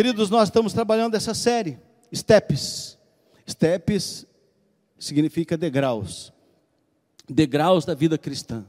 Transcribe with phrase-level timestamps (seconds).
[0.00, 1.78] Queridos, nós estamos trabalhando essa série,
[2.10, 2.98] Steps.
[3.46, 4.26] Steps
[4.98, 6.32] significa degraus.
[7.28, 8.64] Degraus da vida cristã.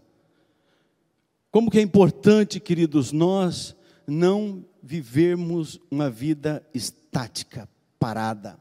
[1.50, 3.74] Como que é importante, queridos, nós
[4.06, 7.66] não vivermos uma vida estática,
[7.98, 8.60] parada.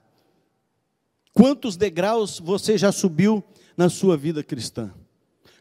[1.34, 3.42] Quantos degraus você já subiu
[3.76, 4.94] na sua vida cristã?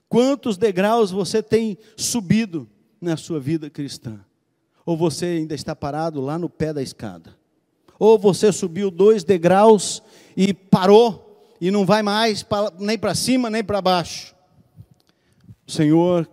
[0.07, 2.69] Quantos degraus você tem subido
[3.01, 4.23] na sua vida cristã?
[4.89, 7.37] Ou você ainda está parado lá no pé da escada?
[7.99, 10.01] Ou você subiu dois degraus
[10.35, 12.43] e parou e não vai mais
[12.79, 14.33] nem para cima nem para baixo?
[15.67, 16.27] O Senhor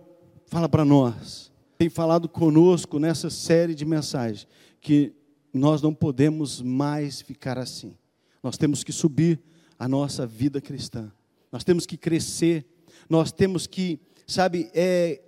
[0.47, 4.47] fala para nós, tem falado conosco nessa série de mensagens,
[4.81, 5.13] que
[5.53, 7.95] nós não podemos mais ficar assim.
[8.41, 9.39] Nós temos que subir
[9.77, 11.11] a nossa vida cristã.
[11.51, 12.65] Nós temos que crescer.
[13.07, 15.21] Nós temos que, sabe, é,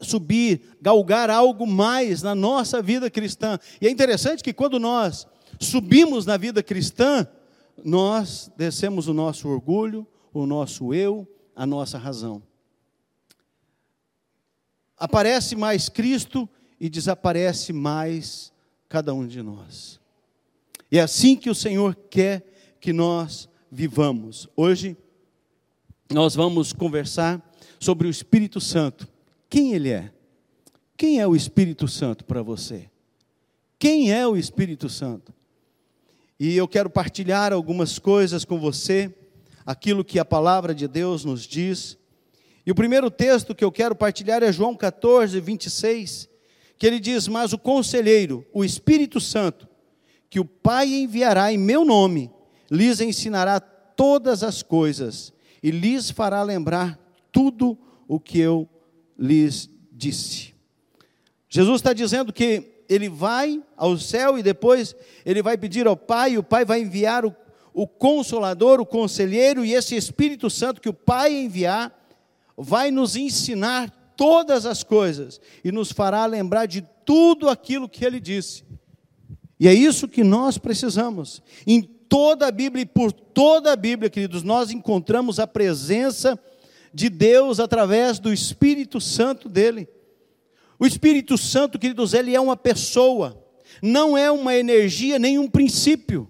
[0.00, 3.58] subir, galgar algo mais na nossa vida cristã.
[3.80, 5.26] E é interessante que quando nós
[5.58, 7.26] subimos na vida cristã,
[7.84, 12.42] nós descemos o nosso orgulho, o nosso eu, a nossa razão.
[14.96, 18.52] Aparece mais Cristo e desaparece mais
[18.88, 20.00] cada um de nós.
[20.90, 24.48] E é assim que o Senhor quer que nós vivamos.
[24.56, 24.96] Hoje
[26.12, 27.40] nós vamos conversar
[27.78, 29.08] sobre o Espírito Santo.
[29.50, 30.12] Quem ele é?
[30.96, 32.88] Quem é o Espírito Santo para você?
[33.80, 35.34] Quem é o Espírito Santo?
[36.38, 39.12] E eu quero partilhar algumas coisas com você,
[39.66, 41.98] aquilo que a palavra de Deus nos diz.
[42.64, 46.28] E o primeiro texto que eu quero partilhar é João 14, 26,
[46.78, 49.66] que ele diz: Mas o conselheiro, o Espírito Santo,
[50.30, 52.30] que o Pai enviará em meu nome,
[52.70, 56.98] lhes ensinará todas as coisas e lhes fará lembrar
[57.32, 58.68] tudo o que eu
[59.20, 60.54] lhes disse.
[61.48, 66.32] Jesus está dizendo que ele vai ao céu e depois ele vai pedir ao Pai,
[66.32, 67.36] e o Pai vai enviar o,
[67.74, 71.96] o Consolador, o Conselheiro, e esse Espírito Santo que o Pai enviar,
[72.56, 78.20] vai nos ensinar todas as coisas e nos fará lembrar de tudo aquilo que ele
[78.20, 78.64] disse.
[79.58, 81.42] E é isso que nós precisamos.
[81.66, 86.40] Em toda a Bíblia e por toda a Bíblia, queridos, nós encontramos a presença de
[86.92, 89.88] Deus através do Espírito Santo dele.
[90.78, 93.44] O Espírito Santo, queridos, ele é uma pessoa,
[93.82, 96.28] não é uma energia nem um princípio.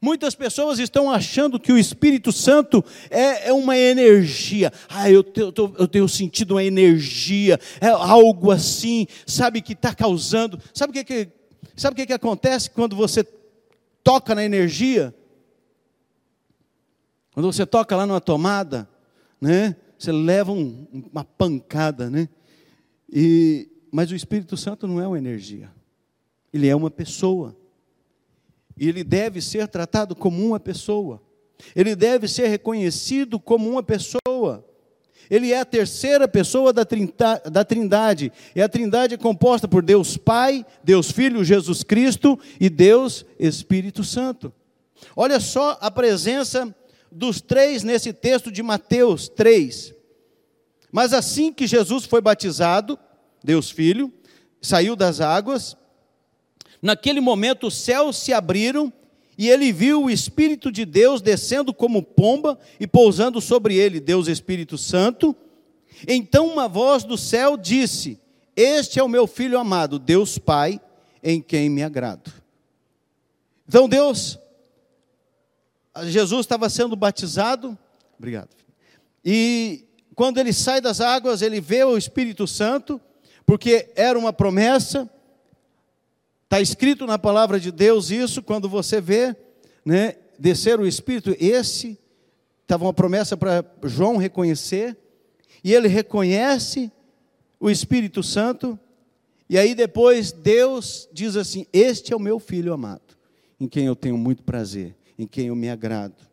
[0.00, 4.72] Muitas pessoas estão achando que o Espírito Santo é, é uma energia.
[4.88, 9.94] Ah, eu, te, eu, eu, tenho sentido uma energia, é algo assim, sabe, que está
[9.94, 10.58] causando.
[10.72, 11.40] Sabe o que, que
[11.80, 13.24] Sabe que, que acontece quando você
[14.04, 15.14] toca na energia?
[17.32, 18.86] Quando você toca lá numa tomada,
[19.40, 19.76] né?
[20.00, 22.26] Você leva um, uma pancada, né?
[23.12, 25.70] E, mas o Espírito Santo não é uma energia.
[26.50, 27.54] Ele é uma pessoa.
[28.78, 31.20] E ele deve ser tratado como uma pessoa.
[31.76, 34.66] Ele deve ser reconhecido como uma pessoa.
[35.28, 36.86] Ele é a terceira pessoa da,
[37.52, 38.32] da Trindade.
[38.56, 44.02] E a Trindade é composta por Deus Pai, Deus Filho, Jesus Cristo e Deus Espírito
[44.02, 44.50] Santo.
[45.14, 46.74] Olha só a presença
[47.10, 49.94] dos três nesse texto de Mateus 3.
[50.92, 52.98] Mas assim que Jesus foi batizado,
[53.42, 54.12] Deus Filho,
[54.60, 55.76] saiu das águas,
[56.82, 58.92] naquele momento os céus se abriram
[59.38, 64.28] e ele viu o Espírito de Deus descendo como pomba e pousando sobre ele, Deus
[64.28, 65.34] Espírito Santo.
[66.06, 68.20] Então uma voz do céu disse:
[68.54, 70.80] Este é o meu filho amado, Deus Pai,
[71.22, 72.30] em quem me agrado.
[73.66, 74.38] Então Deus,
[76.04, 77.76] Jesus estava sendo batizado,
[78.16, 78.50] obrigado.
[79.24, 79.84] E
[80.14, 83.00] quando ele sai das águas, ele vê o Espírito Santo,
[83.44, 85.08] porque era uma promessa.
[86.44, 89.36] Está escrito na palavra de Deus isso, quando você vê
[89.84, 91.98] né, descer o Espírito, esse
[92.62, 94.96] estava uma promessa para João reconhecer,
[95.62, 96.90] e ele reconhece
[97.58, 98.78] o Espírito Santo,
[99.48, 103.16] e aí depois Deus diz assim: Este é o meu filho amado,
[103.58, 106.28] em quem eu tenho muito prazer, em quem eu me agrado.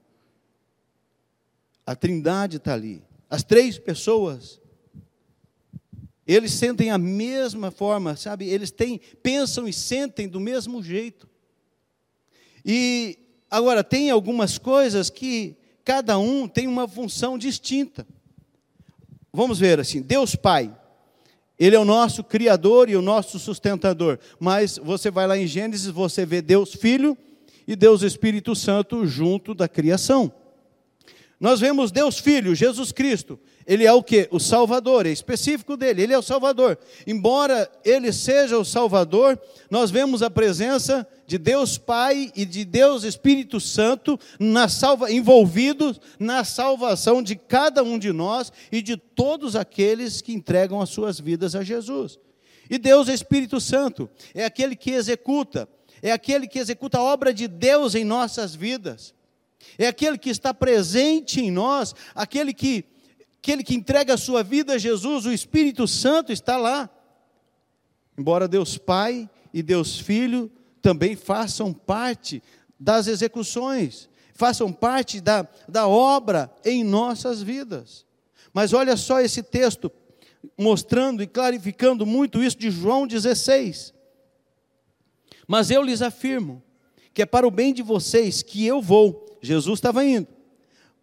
[1.85, 4.59] A trindade está ali, as três pessoas
[6.27, 8.49] eles sentem a mesma forma, sabe?
[8.49, 11.27] Eles têm, pensam e sentem do mesmo jeito.
[12.65, 13.17] E
[13.49, 15.55] agora tem algumas coisas que
[15.85, 18.05] cada um tem uma função distinta.
[19.31, 20.75] Vamos ver assim, Deus Pai,
[21.57, 24.19] ele é o nosso criador e o nosso sustentador.
[24.37, 27.17] Mas você vai lá em Gênesis, você vê Deus Filho
[27.67, 30.31] e Deus Espírito Santo junto da criação.
[31.39, 33.39] Nós vemos Deus Filho, Jesus Cristo.
[33.67, 34.27] Ele é o que?
[34.31, 36.79] O Salvador, é específico dele, ele é o Salvador.
[37.05, 43.03] Embora ele seja o Salvador, nós vemos a presença de Deus Pai e de Deus
[43.03, 49.55] Espírito Santo na salva, envolvidos na salvação de cada um de nós e de todos
[49.55, 52.17] aqueles que entregam as suas vidas a Jesus.
[52.69, 55.67] E Deus Espírito Santo é aquele que executa,
[56.01, 59.13] é aquele que executa a obra de Deus em nossas vidas.
[59.77, 62.85] É aquele que está presente em nós, aquele que,
[63.39, 66.89] aquele que entrega a sua vida a Jesus, o Espírito Santo está lá.
[68.17, 70.51] Embora Deus Pai e Deus Filho
[70.81, 72.41] também façam parte
[72.79, 78.05] das execuções, façam parte da, da obra em nossas vidas.
[78.53, 79.91] Mas olha só esse texto,
[80.57, 83.93] mostrando e clarificando muito isso de João 16.
[85.47, 86.61] Mas eu lhes afirmo
[87.13, 89.25] que é para o bem de vocês que eu vou.
[89.41, 90.27] Jesus estava indo.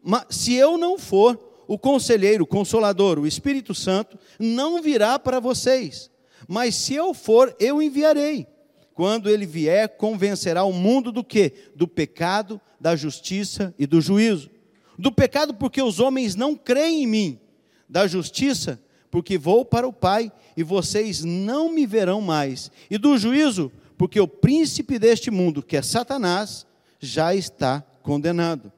[0.01, 5.41] Mas se eu não for, o conselheiro, o consolador, o Espírito Santo, não virá para
[5.41, 6.11] vocês.
[6.47, 8.47] Mas se eu for, eu enviarei.
[8.93, 11.53] Quando ele vier, convencerá o mundo do que?
[11.75, 14.51] Do pecado, da justiça e do juízo.
[14.97, 17.41] Do pecado, porque os homens não creem em mim.
[17.89, 18.81] Da justiça,
[19.11, 22.71] porque vou para o Pai e vocês não me verão mais.
[22.89, 23.73] E do juízo,
[24.05, 26.67] porque o príncipe deste mundo, que é Satanás,
[27.01, 28.71] já está condenado.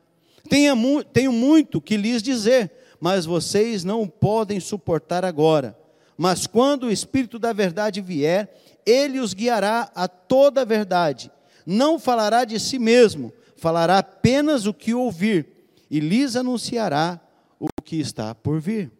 [0.49, 2.71] tenho muito que lhes dizer,
[3.01, 5.77] mas vocês não podem suportar agora.
[6.17, 8.57] Mas quando o Espírito da Verdade vier,
[8.87, 11.29] ele os guiará a toda a verdade.
[11.67, 15.49] Não falará de si mesmo, falará apenas o que ouvir,
[15.91, 17.21] e lhes anunciará
[17.59, 18.93] o que está por vir.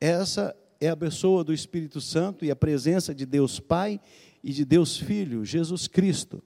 [0.00, 4.00] Essa é a pessoa do Espírito Santo e a presença de Deus Pai
[4.42, 6.42] e de Deus Filho, Jesus Cristo.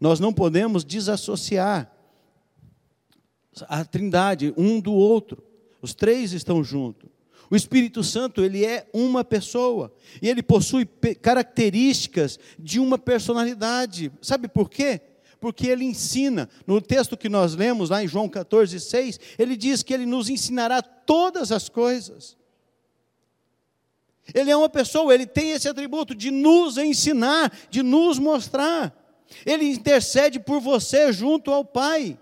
[0.00, 1.90] Nós não podemos desassociar
[3.68, 5.42] a Trindade um do outro.
[5.80, 7.08] Os três estão juntos.
[7.50, 10.86] O Espírito Santo, ele é uma pessoa e ele possui
[11.20, 14.10] características de uma personalidade.
[14.20, 15.00] Sabe por quê?
[15.40, 16.48] Porque ele ensina.
[16.66, 20.28] No texto que nós lemos lá em João 14, 6, ele diz que ele nos
[20.28, 22.36] ensinará todas as coisas.
[24.32, 28.94] Ele é uma pessoa, ele tem esse atributo de nos ensinar, de nos mostrar.
[29.44, 32.18] Ele intercede por você junto ao Pai.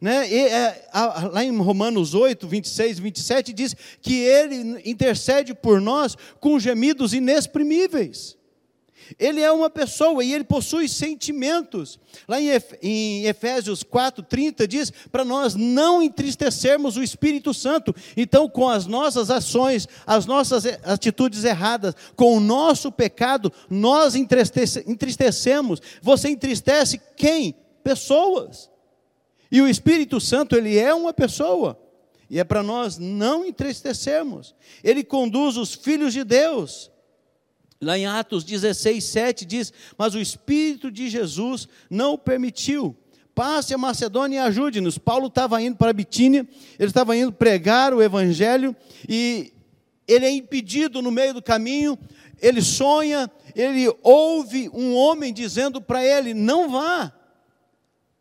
[0.00, 0.28] Né?
[0.32, 5.80] E, é, a, lá em Romanos 8, 26 e 27, diz que ele intercede por
[5.80, 8.39] nós com gemidos inexprimíveis.
[9.18, 11.98] Ele é uma pessoa e ele possui sentimentos.
[12.28, 17.94] Lá em Efésios 4:30 diz para nós não entristecermos o Espírito Santo.
[18.16, 25.80] Então, com as nossas ações, as nossas atitudes erradas, com o nosso pecado, nós entristecemos.
[26.02, 27.54] Você entristece quem?
[27.82, 28.70] Pessoas.
[29.50, 31.76] E o Espírito Santo, ele é uma pessoa.
[32.28, 34.54] E é para nós não entristecermos.
[34.84, 36.88] Ele conduz os filhos de Deus
[37.82, 42.94] Lá em Atos 16, 7 diz: Mas o Espírito de Jesus não permitiu.
[43.34, 44.98] Passe a Macedônia e ajude-nos.
[44.98, 46.46] Paulo estava indo para Bitínia,
[46.78, 48.76] ele estava indo pregar o Evangelho
[49.08, 49.54] e
[50.06, 51.98] ele é impedido no meio do caminho.
[52.42, 57.10] Ele sonha, ele ouve um homem dizendo para ele: Não vá,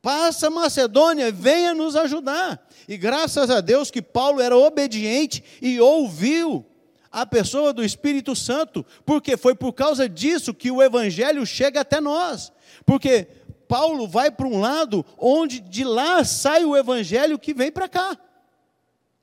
[0.02, 2.66] passa a Macedônia, venha nos ajudar.
[2.88, 6.66] E graças a Deus que Paulo era obediente e ouviu
[7.12, 12.00] a pessoa do Espírito Santo, porque foi por causa disso que o Evangelho chega até
[12.00, 12.51] nós.
[12.86, 13.28] Porque
[13.68, 18.18] Paulo vai para um lado onde de lá sai o Evangelho que vem para cá,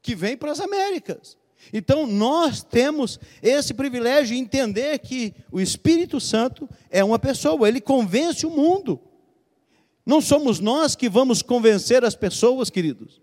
[0.03, 1.37] que vem para as Américas.
[1.73, 7.81] Então nós temos esse privilégio de entender que o Espírito Santo é uma pessoa, ele
[7.81, 9.01] convence o mundo.
[10.05, 13.21] Não somos nós que vamos convencer as pessoas, queridos.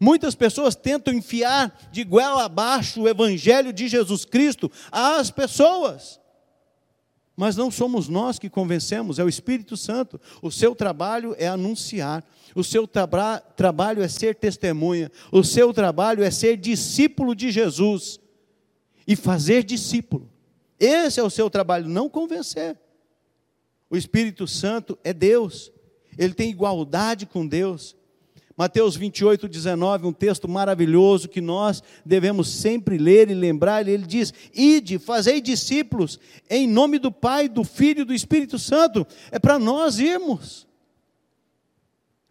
[0.00, 6.20] Muitas pessoas tentam enfiar de goela abaixo o Evangelho de Jesus Cristo às pessoas.
[7.36, 10.20] Mas não somos nós que convencemos, é o Espírito Santo.
[10.40, 12.24] O seu trabalho é anunciar,
[12.54, 18.20] o seu tra trabalho é ser testemunha, o seu trabalho é ser discípulo de Jesus
[19.06, 20.30] e fazer discípulo.
[20.78, 22.78] Esse é o seu trabalho, não convencer.
[23.90, 25.72] O Espírito Santo é Deus,
[26.16, 27.96] ele tem igualdade com Deus.
[28.56, 33.86] Mateus 28, 19, um texto maravilhoso que nós devemos sempre ler e lembrar.
[33.88, 39.04] Ele diz: Ide, fazei discípulos, em nome do Pai, do Filho e do Espírito Santo.
[39.32, 40.68] É para nós irmos.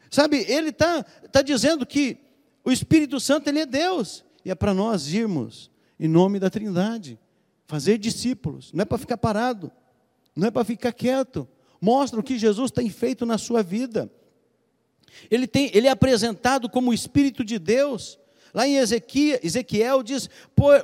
[0.10, 2.18] Sabe, ele está tá dizendo que
[2.64, 7.20] o Espírito Santo ele é Deus, e é para nós irmos, em nome da Trindade,
[7.66, 9.72] fazer discípulos, não é para ficar parado,
[10.36, 11.48] não é para ficar quieto.
[11.82, 14.10] Mostra o que Jesus tem feito na sua vida.
[15.30, 18.20] Ele, tem, ele é apresentado como o Espírito de Deus.
[18.54, 20.30] Lá em Ezequiel, Ezequiel diz: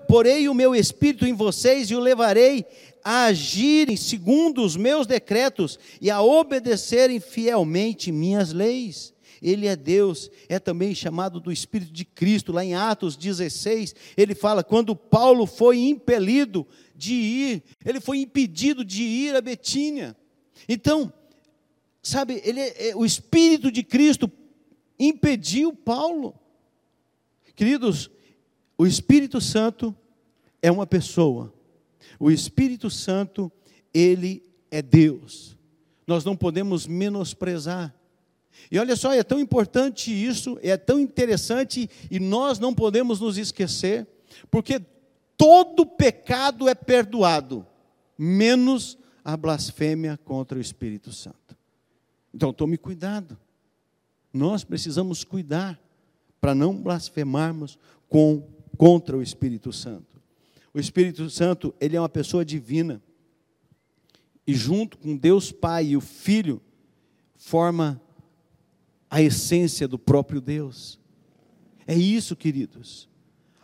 [0.08, 2.66] Porei o meu espírito em vocês e o levarei
[3.04, 9.14] a agirem segundo os meus decretos e a obedecerem fielmente minhas leis.
[9.42, 12.52] Ele é Deus, é também chamado do Espírito de Cristo.
[12.52, 18.84] Lá em Atos 16, ele fala: quando Paulo foi impelido de ir, ele foi impedido
[18.84, 20.16] de ir a Betínia.
[20.68, 21.14] Então,
[22.10, 24.32] sabe, ele, é, o Espírito de Cristo
[25.00, 26.36] impediu Paulo.
[27.56, 28.10] Queridos,
[28.78, 29.96] o Espírito Santo
[30.62, 31.54] é uma pessoa.
[32.20, 33.52] O Espírito Santo,
[33.94, 35.58] ele é Deus.
[36.06, 37.94] Nós não podemos menosprezar.
[38.72, 43.38] E olha só, é tão importante isso, é tão interessante e nós não podemos nos
[43.38, 44.08] esquecer,
[44.52, 44.82] porque
[45.38, 47.66] todo pecado é perdoado,
[48.18, 51.59] menos a blasfêmia contra o Espírito Santo.
[52.34, 53.38] Então tome cuidado.
[54.34, 55.80] Nós precisamos cuidar
[56.40, 60.22] para não blasfemarmos com, contra o Espírito Santo.
[60.74, 63.02] O Espírito Santo, ele é uma pessoa divina.
[64.46, 66.62] E junto com Deus Pai e o Filho,
[67.36, 68.02] forma
[69.10, 71.00] a essência do próprio Deus.
[71.88, 73.10] É isso, queridos.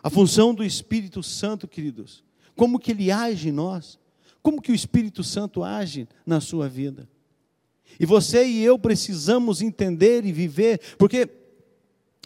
[0.02, 2.24] A função do Espírito Santo, queridos.
[2.56, 4.00] Como que ele age em nós?
[4.42, 7.08] Como que o Espírito Santo age na sua vida?
[8.00, 11.30] E você e eu precisamos entender e viver, porque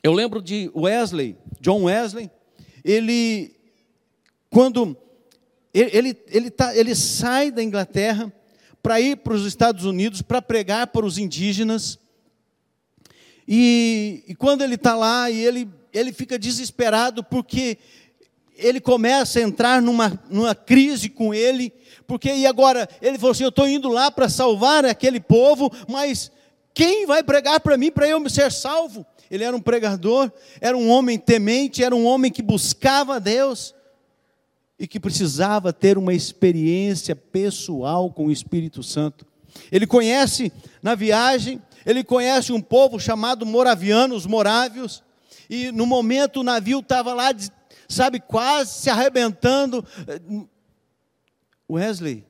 [0.02, 2.30] eu lembro de Wesley, John Wesley,
[2.84, 3.56] ele,
[4.50, 4.98] quando
[5.74, 8.34] ele, ele, ele, tá, ele sai da Inglaterra
[8.82, 12.00] para ir para os Estados Unidos para pregar para os indígenas,
[13.52, 17.80] e, e quando ele está lá, e ele, ele fica desesperado porque
[18.60, 21.74] ele começa a entrar numa, numa crise com ele,
[22.06, 26.32] porque e agora ele falou assim: Eu estou indo lá para salvar aquele povo, mas
[26.74, 29.06] quem vai pregar para mim para eu ser salvo?
[29.30, 33.76] Ele era um pregador, era um homem temente, era um homem que buscava Deus
[34.80, 39.26] e que precisava ter uma experiência pessoal com o Espírito Santo.
[39.72, 40.52] Ele conhece
[40.82, 45.04] na viagem ele conhece um povo chamado moravianos, morávios,
[45.50, 47.32] e no momento o navio estava lá,
[47.90, 49.86] sabe, quase se arrebentando.
[51.70, 52.26] Wesley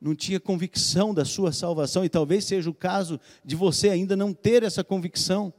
[0.00, 4.32] não tinha convicção da sua salvação, e talvez seja o caso de você ainda não
[4.32, 5.52] ter essa convicção.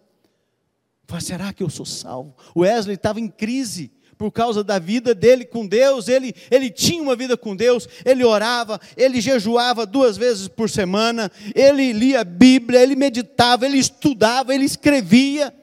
[1.20, 2.36] Será que eu sou salvo?
[2.56, 7.16] Wesley estava em crise por causa da vida dele com Deus, ele, ele tinha uma
[7.16, 12.84] vida com Deus, ele orava, ele jejuava duas vezes por semana, ele lia a Bíblia,
[12.84, 15.54] ele meditava, ele estudava, ele escrevia,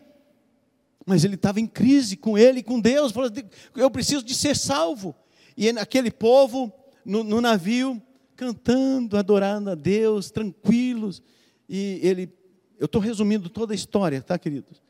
[1.07, 3.31] mas ele estava em crise com ele com Deus, falou,
[3.77, 5.15] eu preciso de ser salvo.
[5.57, 6.73] E aquele povo
[7.05, 8.03] no, no navio,
[8.35, 11.23] cantando, adorando a Deus, tranquilos,
[11.69, 12.33] e ele,
[12.79, 14.83] eu estou resumindo toda a história, tá, queridos?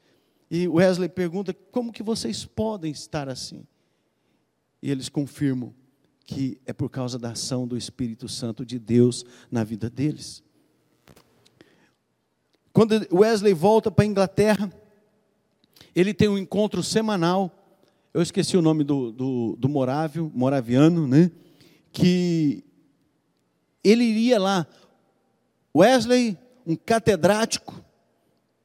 [0.51, 3.67] E Wesley pergunta: como que vocês podem estar assim?
[4.83, 5.75] E eles confirmam
[6.25, 10.43] que é por causa da ação do Espírito Santo de Deus na vida deles.
[12.73, 14.71] Quando Wesley volta para a Inglaterra,
[15.97, 17.50] ele tem um encontro semanal.
[18.12, 21.31] Eu esqueci o nome do, do, do morávio, moraviano, né?
[21.91, 22.62] Que
[23.83, 24.67] ele iria lá.
[25.75, 26.37] Wesley,
[26.67, 27.83] um catedrático,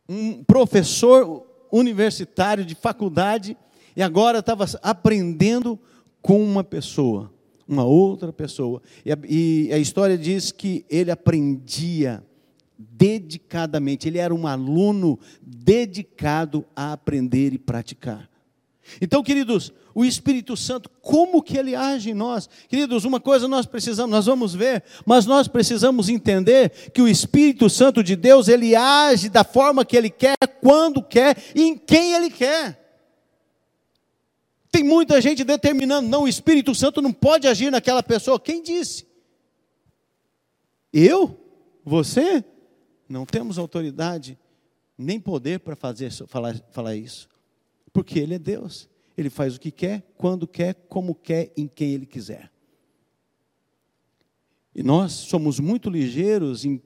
[0.10, 3.56] um professor universitário, de faculdade,
[3.96, 5.80] e agora estava aprendendo
[6.22, 7.34] com uma pessoa,
[7.66, 8.82] uma outra pessoa.
[9.06, 12.22] E a, e a história diz que ele aprendia
[12.90, 18.30] dedicadamente, ele era um aluno dedicado a aprender e praticar.
[19.00, 22.50] Então, queridos, o Espírito Santo, como que ele age em nós?
[22.68, 27.70] Queridos, uma coisa nós precisamos, nós vamos ver, mas nós precisamos entender que o Espírito
[27.70, 32.14] Santo de Deus, ele age da forma que ele quer, quando quer e em quem
[32.14, 32.80] ele quer.
[34.72, 38.40] Tem muita gente determinando, não, o Espírito Santo não pode agir naquela pessoa.
[38.40, 39.06] Quem disse?
[40.94, 41.38] Eu?
[41.84, 42.44] Você?
[43.12, 44.38] Não temos autoridade
[44.98, 47.28] nem poder para fazer falar, falar isso.
[47.92, 48.90] Porque Ele é Deus.
[49.18, 52.52] Ele faz o que quer, quando quer, como quer, em quem Ele quiser.
[54.74, 56.82] E nós somos muito ligeiros em,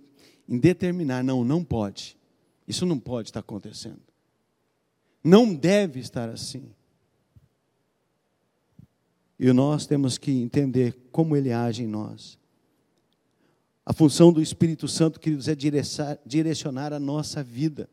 [0.50, 2.17] em determinar, não, não pode.
[2.67, 4.01] Isso não pode estar acontecendo.
[5.24, 6.72] Não deve estar assim.
[9.39, 12.39] E nós temos que entender como Ele age em nós.
[13.86, 15.56] A função do Espírito Santo, queridos, é
[16.25, 17.88] direcionar a nossa vida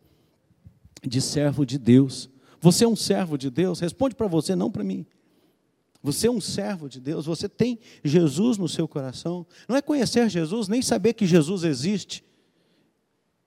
[1.02, 2.30] de servo de Deus.
[2.60, 3.80] Você é um servo de Deus?
[3.80, 5.04] Responde para você, não para mim.
[6.02, 9.46] Você é um servo de Deus, você tem Jesus no seu coração.
[9.68, 12.24] Não é conhecer Jesus, nem saber que Jesus existe.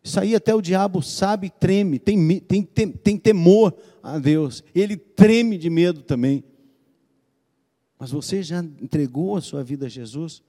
[0.01, 4.63] Isso aí até o diabo sabe, treme, tem, tem, tem, tem temor a Deus.
[4.73, 6.43] Ele treme de medo também.
[7.97, 10.43] Mas você já entregou a sua vida a Jesus?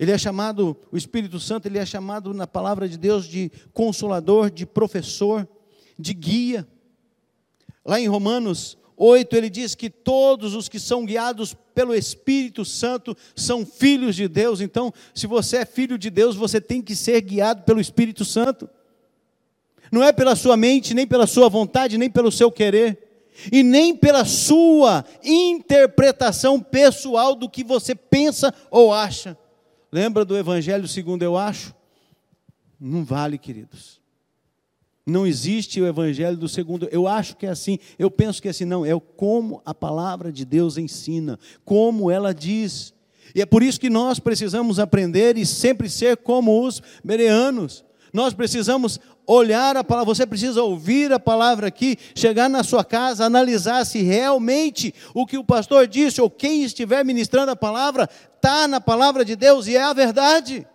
[0.00, 4.50] Ele é chamado, o Espírito Santo, ele é chamado na palavra de Deus de consolador,
[4.50, 5.46] de professor,
[5.98, 6.66] de guia.
[7.84, 13.14] Lá em Romanos 8, ele diz que todos os que são guiados pelo Espírito Santo
[13.36, 14.62] são filhos de Deus.
[14.62, 18.70] Então, se você é filho de Deus, você tem que ser guiado pelo Espírito Santo.
[19.92, 23.94] Não é pela sua mente, nem pela sua vontade, nem pelo seu querer, e nem
[23.94, 29.36] pela sua interpretação pessoal do que você pensa ou acha.
[29.92, 31.74] Lembra do Evangelho segundo eu acho?
[32.78, 34.00] Não vale, queridos.
[35.04, 36.88] Não existe o evangelho do segundo.
[36.90, 38.64] Eu acho que é assim, eu penso que é assim.
[38.64, 42.94] Não, é como a palavra de Deus ensina, como ela diz.
[43.34, 47.84] E é por isso que nós precisamos aprender e sempre ser como os bereanos.
[48.12, 48.98] Nós precisamos
[49.32, 54.02] olhar a palavra, você precisa ouvir a palavra aqui, chegar na sua casa, analisar se
[54.02, 59.24] realmente o que o pastor disse ou quem estiver ministrando a palavra está na palavra
[59.24, 60.66] de Deus e é a verdade.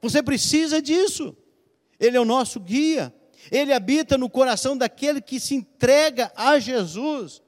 [0.00, 1.36] Você precisa disso.
[2.00, 3.14] Ele é o nosso guia.
[3.50, 7.42] Ele habita no coração daquele que se entrega a Jesus.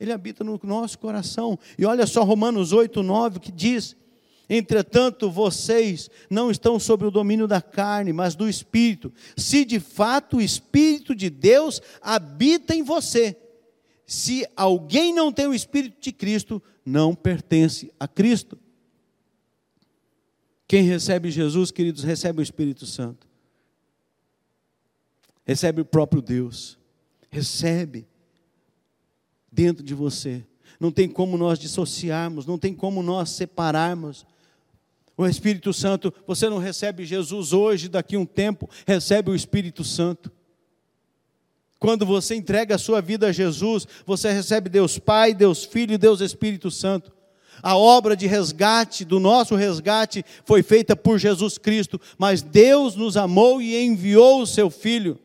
[0.00, 1.56] Ele habita no nosso coração.
[1.78, 3.96] E olha só Romanos 8, 9, que diz:
[4.48, 9.12] Entretanto, vocês não estão sob o domínio da carne, mas do Espírito.
[9.36, 13.36] Se de fato o Espírito de Deus habita em você.
[14.06, 18.58] Se alguém não tem o Espírito de Cristo, não pertence a Cristo.
[20.68, 23.26] Quem recebe Jesus, queridos, recebe o Espírito Santo
[25.44, 26.78] recebe o próprio Deus,
[27.30, 28.06] recebe
[29.52, 30.44] dentro de você.
[30.80, 34.26] Não tem como nós dissociarmos, não tem como nós separarmos.
[35.16, 39.84] O Espírito Santo, você não recebe Jesus hoje, daqui a um tempo, recebe o Espírito
[39.84, 40.30] Santo.
[41.78, 45.98] Quando você entrega a sua vida a Jesus, você recebe Deus Pai, Deus Filho e
[45.98, 47.12] Deus Espírito Santo.
[47.62, 53.16] A obra de resgate, do nosso resgate, foi feita por Jesus Cristo, mas Deus nos
[53.16, 55.18] amou e enviou o seu Filho.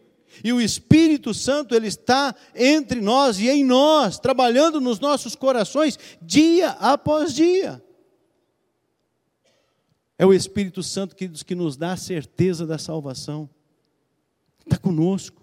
[0.43, 5.97] E o Espírito Santo, ele está entre nós e em nós, trabalhando nos nossos corações
[6.21, 7.81] dia após dia.
[10.19, 13.49] É o Espírito Santo, queridos, que nos dá a certeza da salvação.
[14.59, 15.41] Está conosco.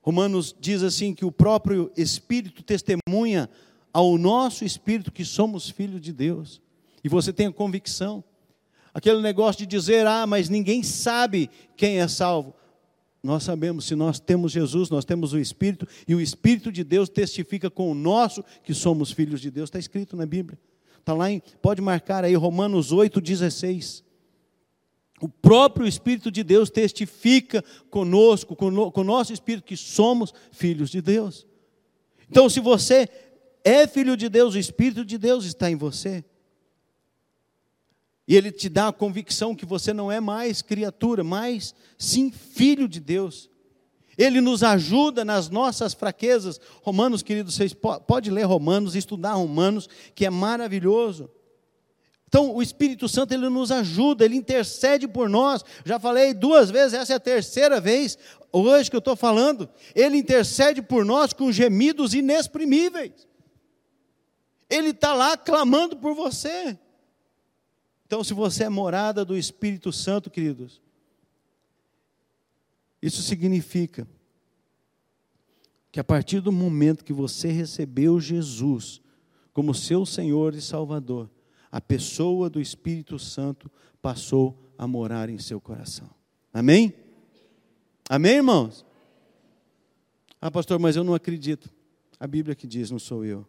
[0.00, 3.50] Romanos diz assim que o próprio Espírito testemunha
[3.92, 6.62] ao nosso espírito que somos filhos de Deus.
[7.04, 8.24] E você tem a convicção.
[8.94, 12.54] Aquele negócio de dizer, ah, mas ninguém sabe quem é salvo.
[13.22, 17.10] Nós sabemos, se nós temos Jesus, nós temos o Espírito, e o Espírito de Deus
[17.10, 19.68] testifica com o nosso que somos filhos de Deus.
[19.68, 20.58] Está escrito na Bíblia.
[21.06, 24.02] Está lá em, pode marcar aí, Romanos 8, 16.
[25.20, 30.34] O próprio Espírito de Deus testifica conosco, com, no, com o nosso Espírito, que somos
[30.50, 31.46] filhos de Deus.
[32.28, 33.08] Então, se você
[33.62, 36.24] é filho de Deus, o Espírito de Deus está em você.
[38.26, 42.88] E ele te dá a convicção que você não é mais criatura, mas sim filho
[42.88, 43.48] de Deus.
[44.16, 46.60] Ele nos ajuda nas nossas fraquezas.
[46.82, 51.30] Romanos, queridos, vocês podem ler Romanos, estudar Romanos, que é maravilhoso.
[52.28, 55.64] Então, o Espírito Santo, ele nos ajuda, ele intercede por nós.
[55.84, 58.18] Já falei duas vezes, essa é a terceira vez
[58.50, 59.68] hoje que eu estou falando.
[59.94, 63.26] Ele intercede por nós com gemidos inexprimíveis.
[64.68, 66.76] Ele está lá clamando por você.
[68.06, 70.80] Então, se você é morada do Espírito Santo, queridos,
[73.00, 74.06] isso significa
[75.92, 79.00] que a partir do momento que você recebeu Jesus
[79.52, 81.30] como seu Senhor e Salvador,
[81.70, 83.70] a pessoa do Espírito Santo
[84.02, 86.10] passou a morar em seu coração.
[86.52, 86.92] Amém?
[88.08, 88.84] Amém, irmãos?
[90.40, 91.70] Ah, pastor, mas eu não acredito.
[92.20, 93.46] A Bíblia que diz, não sou eu.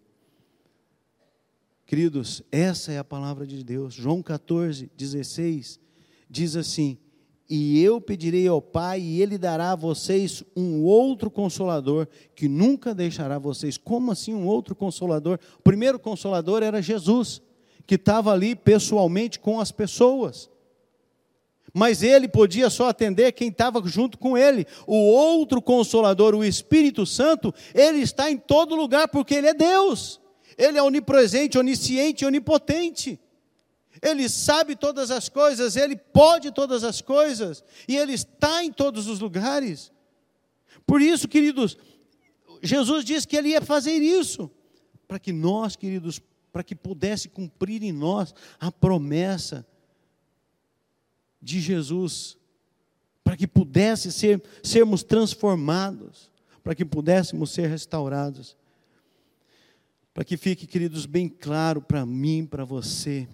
[1.85, 3.93] Queridos, essa é a palavra de Deus.
[3.93, 5.79] João 14, 16
[6.29, 6.97] diz assim:
[7.49, 12.93] E eu pedirei ao Pai, e Ele dará a vocês um outro consolador, que nunca
[12.93, 13.77] deixará vocês.
[13.77, 15.39] Como assim um outro consolador?
[15.57, 17.41] O primeiro consolador era Jesus,
[17.85, 20.49] que estava ali pessoalmente com as pessoas.
[21.73, 24.65] Mas ele podia só atender quem estava junto com ele.
[24.85, 30.19] O outro consolador, o Espírito Santo, ele está em todo lugar porque ele é Deus.
[30.57, 33.19] Ele é onipresente, onisciente, onipotente.
[34.01, 39.07] Ele sabe todas as coisas, ele pode todas as coisas, e ele está em todos
[39.07, 39.91] os lugares.
[40.85, 41.77] Por isso, queridos,
[42.61, 44.49] Jesus disse que ele ia fazer isso,
[45.07, 49.65] para que nós, queridos, para que pudesse cumprir em nós a promessa
[51.41, 52.37] de Jesus,
[53.23, 56.31] para que pudesse ser, sermos transformados,
[56.63, 58.57] para que pudéssemos ser restaurados.
[60.13, 63.27] Para que fique, queridos, bem claro para mim, para você.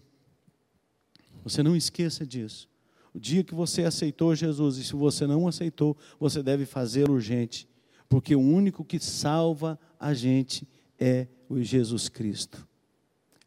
[1.44, 2.70] Você não esqueça disso.
[3.14, 7.68] O dia que você aceitou Jesus, e se você não aceitou, você deve fazer urgente,
[8.10, 10.68] porque o único que salva a gente
[11.00, 12.68] é o Jesus Cristo.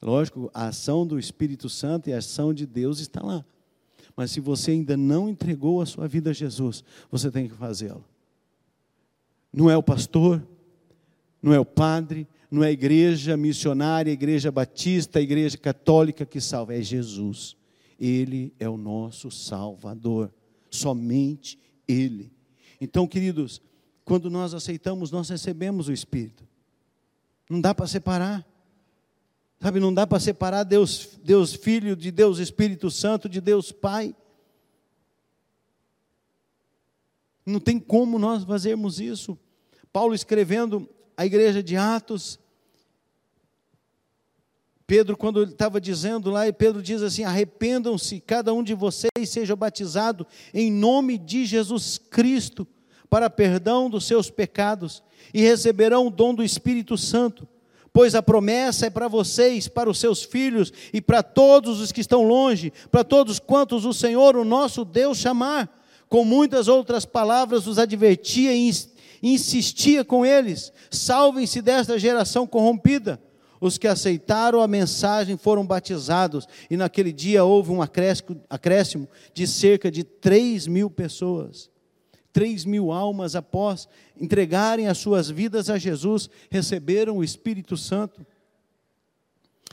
[0.00, 3.44] Lógico, a ação do Espírito Santo e a ação de Deus está lá.
[4.14, 8.04] Mas se você ainda não entregou a sua vida a Jesus, você tem que fazê-lo.
[9.52, 10.46] Não é o pastor,
[11.42, 16.24] não é o padre, não é a igreja missionária, a igreja batista, a igreja católica
[16.24, 17.56] que salva, é Jesus.
[17.98, 20.32] Ele é o nosso Salvador,
[20.70, 22.32] somente Ele.
[22.80, 23.60] Então, queridos,
[24.04, 26.46] quando nós aceitamos, nós recebemos o Espírito.
[27.48, 28.46] Não dá para separar.
[29.60, 34.14] Sabe, não dá para separar Deus, Deus Filho de Deus Espírito Santo, de Deus Pai.
[37.44, 39.38] Não tem como nós fazermos isso.
[39.92, 42.38] Paulo escrevendo a igreja de Atos,
[44.86, 49.56] Pedro, quando ele estava dizendo lá, Pedro diz assim: arrependam-se, cada um de vocês seja
[49.56, 52.66] batizado em nome de Jesus Cristo,
[53.10, 55.02] para perdão dos seus pecados,
[55.34, 57.48] e receberão o dom do Espírito Santo
[57.96, 62.02] pois a promessa é para vocês, para os seus filhos e para todos os que
[62.02, 65.82] estão longe, para todos quantos o Senhor, o nosso Deus, chamar.
[66.06, 68.70] Com muitas outras palavras os advertia e
[69.22, 73.18] insistia com eles: salvem-se desta geração corrompida.
[73.60, 79.90] Os que aceitaram a mensagem foram batizados, e naquele dia houve um acréscimo de cerca
[79.90, 81.70] de 3 mil pessoas.
[82.32, 83.88] 3 mil almas, após
[84.20, 88.26] entregarem as suas vidas a Jesus, receberam o Espírito Santo.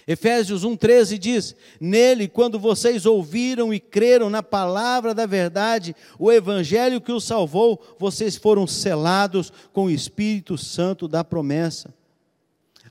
[0.08, 7.02] Efésios 1,13 diz: Nele, quando vocês ouviram e creram na palavra da verdade, o evangelho
[7.02, 11.94] que os salvou, vocês foram selados com o Espírito Santo da promessa.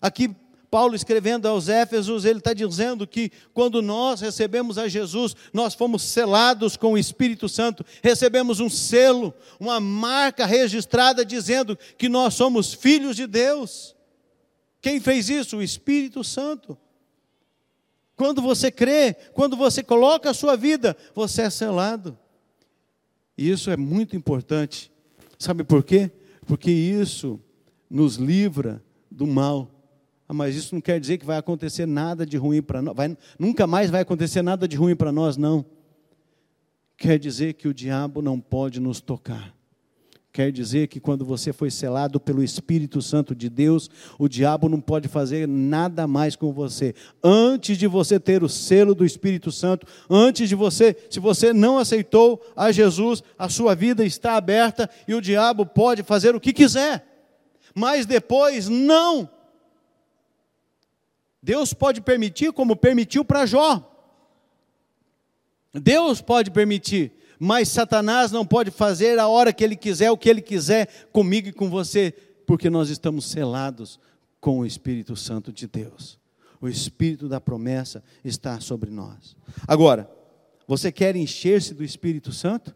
[0.00, 0.34] Aqui
[0.72, 6.02] Paulo escrevendo aos Éfesos, ele está dizendo que quando nós recebemos a Jesus, nós fomos
[6.02, 12.72] selados com o Espírito Santo, recebemos um selo, uma marca registrada dizendo que nós somos
[12.72, 13.94] filhos de Deus.
[14.80, 15.58] Quem fez isso?
[15.58, 16.78] O Espírito Santo.
[18.16, 22.18] Quando você crê, quando você coloca a sua vida, você é selado.
[23.36, 24.90] E isso é muito importante.
[25.38, 26.10] Sabe por quê?
[26.46, 27.38] Porque isso
[27.90, 29.81] nos livra do mal.
[30.28, 32.96] Ah, mas isso não quer dizer que vai acontecer nada de ruim para nós.
[32.96, 35.64] Vai, nunca mais vai acontecer nada de ruim para nós, não.
[36.96, 39.54] Quer dizer que o diabo não pode nos tocar.
[40.32, 44.80] Quer dizer que quando você foi selado pelo Espírito Santo de Deus, o diabo não
[44.80, 46.94] pode fazer nada mais com você.
[47.22, 51.76] Antes de você ter o selo do Espírito Santo, antes de você, se você não
[51.76, 56.54] aceitou a Jesus, a sua vida está aberta e o diabo pode fazer o que
[56.54, 57.06] quiser.
[57.74, 59.28] Mas depois, não.
[61.42, 63.88] Deus pode permitir, como permitiu para Jó.
[65.74, 70.28] Deus pode permitir, mas Satanás não pode fazer a hora que ele quiser, o que
[70.28, 72.12] ele quiser comigo e com você,
[72.46, 73.98] porque nós estamos selados
[74.40, 76.18] com o Espírito Santo de Deus.
[76.60, 79.34] O Espírito da promessa está sobre nós.
[79.66, 80.08] Agora,
[80.68, 82.74] você quer encher-se do Espírito Santo?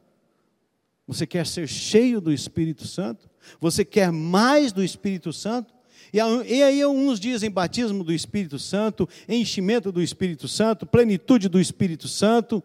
[1.06, 3.30] Você quer ser cheio do Espírito Santo?
[3.60, 5.72] Você quer mais do Espírito Santo?
[6.12, 12.08] E aí uns dizem batismo do Espírito Santo, enchimento do Espírito Santo, plenitude do Espírito
[12.08, 12.62] Santo.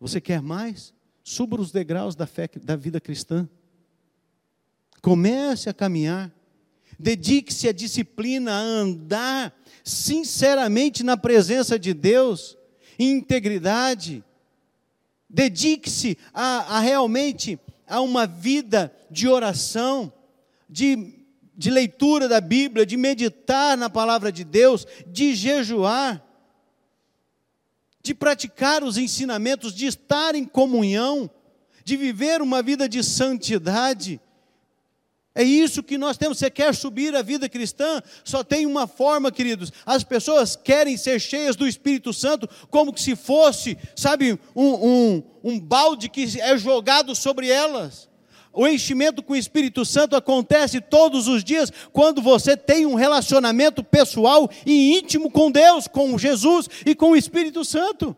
[0.00, 0.92] Você quer mais?
[1.22, 3.48] Suba os degraus da fé da vida cristã.
[5.00, 6.32] Comece a caminhar.
[6.98, 12.56] Dedique-se à disciplina, a andar sinceramente na presença de Deus,
[12.98, 14.22] em integridade.
[15.28, 20.12] Dedique-se a, a realmente a uma vida de oração,
[20.68, 21.21] de
[21.62, 26.20] de leitura da Bíblia, de meditar na palavra de Deus, de jejuar,
[28.02, 31.30] de praticar os ensinamentos, de estar em comunhão,
[31.84, 34.20] de viver uma vida de santidade.
[35.36, 36.38] É isso que nós temos.
[36.38, 38.02] Você quer subir a vida cristã?
[38.24, 39.72] Só tem uma forma, queridos.
[39.86, 45.60] As pessoas querem ser cheias do Espírito Santo, como se fosse, sabe, um, um, um
[45.60, 48.10] balde que é jogado sobre elas.
[48.52, 53.82] O enchimento com o Espírito Santo acontece todos os dias quando você tem um relacionamento
[53.82, 58.16] pessoal e íntimo com Deus, com Jesus e com o Espírito Santo.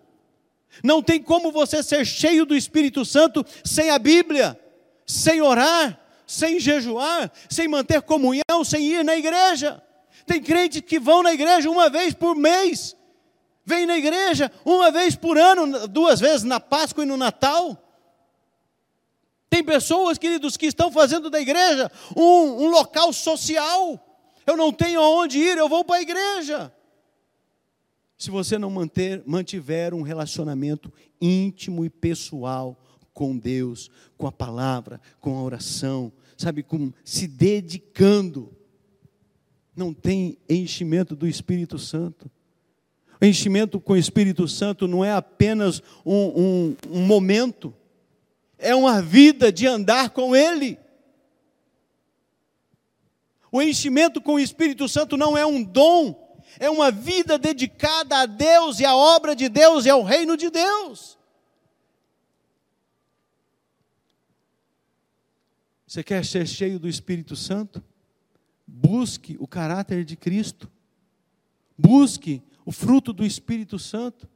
[0.83, 4.59] Não tem como você ser cheio do Espírito Santo sem a Bíblia,
[5.07, 9.81] sem orar, sem jejuar, sem manter comunhão, sem ir na igreja.
[10.27, 12.97] Tem crentes que vão na igreja uma vez por mês,
[13.67, 17.84] Vem na igreja uma vez por ano, duas vezes na Páscoa e no Natal.
[19.55, 24.05] Tem pessoas, queridos, que estão fazendo da igreja um, um local social.
[24.45, 26.75] Eu não tenho aonde ir, eu vou para a igreja.
[28.19, 32.77] Se você não manter, mantiver um relacionamento íntimo e pessoal
[33.13, 38.53] com Deus, com a palavra, com a oração, sabe, com se dedicando,
[39.77, 42.29] não tem enchimento do Espírito Santo.
[43.23, 47.73] O enchimento com o Espírito Santo não é apenas um, um, um momento,
[48.59, 50.79] é uma vida de andar com Ele.
[53.51, 58.27] O enchimento com o Espírito Santo não é um dom, é uma vida dedicada a
[58.27, 61.17] Deus e à obra de Deus e ao reino de Deus.
[65.87, 67.81] Você quer ser cheio do Espírito Santo?
[68.67, 70.69] Busque o caráter de Cristo.
[71.79, 74.29] Busque o fruto do Espírito Santo.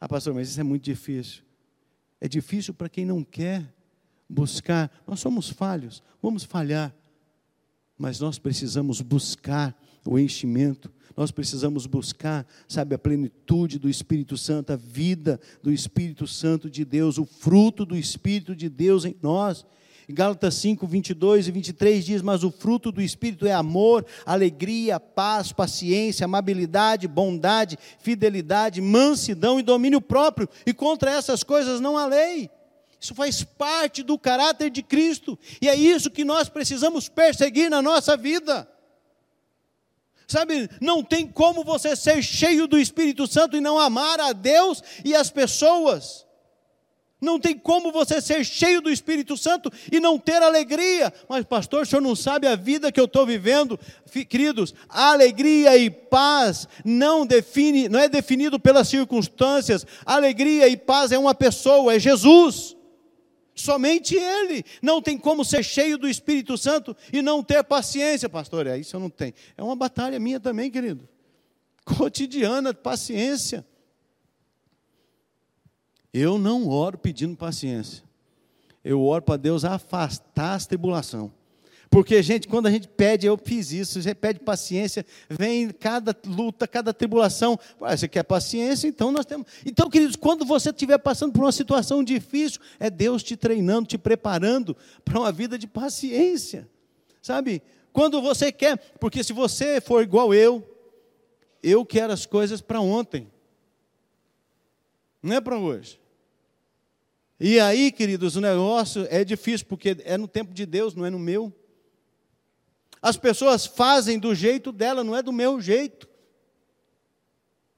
[0.00, 1.42] Ah, pastor, mas isso é muito difícil.
[2.20, 3.72] É difícil para quem não quer
[4.28, 4.90] buscar.
[5.06, 6.94] Nós somos falhos, vamos falhar.
[7.98, 14.72] Mas nós precisamos buscar o enchimento, nós precisamos buscar, sabe, a plenitude do Espírito Santo,
[14.72, 19.66] a vida do Espírito Santo de Deus, o fruto do Espírito de Deus em nós.
[20.12, 25.52] Gálatas 5, 22 e 23 diz: Mas o fruto do Espírito é amor, alegria, paz,
[25.52, 32.50] paciência, amabilidade, bondade, fidelidade, mansidão e domínio próprio, e contra essas coisas não há lei.
[33.00, 37.80] Isso faz parte do caráter de Cristo, e é isso que nós precisamos perseguir na
[37.80, 38.68] nossa vida.
[40.28, 44.80] Sabe, não tem como você ser cheio do Espírito Santo e não amar a Deus
[45.04, 46.24] e as pessoas.
[47.20, 51.12] Não tem como você ser cheio do Espírito Santo e não ter alegria.
[51.28, 53.78] Mas, pastor, o senhor não sabe a vida que eu estou vivendo.
[54.28, 59.86] Queridos, alegria e paz não define, não é definido pelas circunstâncias.
[60.06, 62.74] Alegria e paz é uma pessoa, é Jesus.
[63.54, 64.64] Somente Ele.
[64.80, 68.66] Não tem como ser cheio do Espírito Santo e não ter paciência, pastor.
[68.66, 69.34] É isso eu não tenho.
[69.56, 71.06] É uma batalha minha também, querido.
[71.84, 73.66] Cotidiana, paciência.
[76.12, 78.02] Eu não oro pedindo paciência.
[78.84, 81.32] Eu oro para Deus afastar as tribulação.
[81.90, 86.68] Porque, gente, quando a gente pede, eu fiz isso, gente pede paciência, vem cada luta,
[86.68, 87.58] cada tribulação.
[87.80, 88.86] Ah, você quer paciência?
[88.86, 89.48] Então nós temos.
[89.66, 93.98] Então, queridos, quando você estiver passando por uma situação difícil, é Deus te treinando, te
[93.98, 96.68] preparando para uma vida de paciência.
[97.20, 97.60] Sabe?
[97.92, 100.64] Quando você quer, porque se você for igual eu,
[101.60, 103.28] eu quero as coisas para ontem.
[105.20, 105.99] Não é para hoje.
[107.40, 111.10] E aí, queridos, o negócio é difícil, porque é no tempo de Deus, não é
[111.10, 111.50] no meu.
[113.00, 116.06] As pessoas fazem do jeito dela, não é do meu jeito.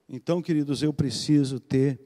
[0.09, 2.01] Então, queridos, eu preciso ter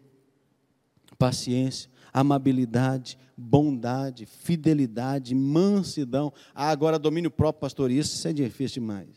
[1.18, 6.34] paciência, amabilidade, bondade, fidelidade, mansidão.
[6.54, 9.08] Ah, agora domínio próprio pastorista, isso é difícil demais.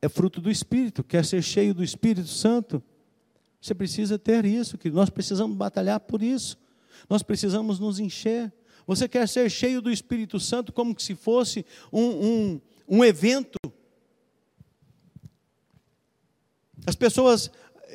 [0.00, 2.80] É fruto do Espírito, quer ser cheio do Espírito Santo.
[3.60, 6.56] Você precisa ter isso, que nós precisamos batalhar por isso.
[7.08, 8.52] Nós precisamos nos encher.
[8.86, 13.58] Você quer ser cheio do Espírito Santo como se fosse um, um, um evento.
[16.86, 17.50] As pessoas,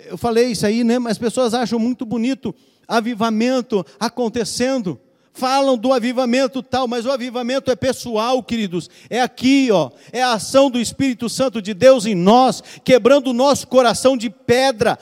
[0.05, 0.99] eu falei isso aí, né?
[0.99, 2.53] Mas as pessoas acham muito bonito
[2.87, 4.99] avivamento acontecendo
[5.33, 8.89] falam do avivamento tal, mas o avivamento é pessoal, queridos.
[9.09, 13.33] É aqui, ó, é a ação do Espírito Santo de Deus em nós, quebrando o
[13.33, 14.97] nosso coração de pedra,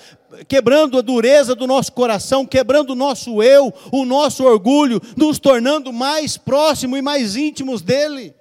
[0.48, 5.92] quebrando a dureza do nosso coração, quebrando o nosso eu, o nosso orgulho, nos tornando
[5.92, 8.34] mais próximos e mais íntimos dele.